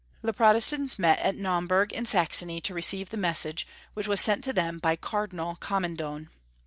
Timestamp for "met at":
0.97-1.35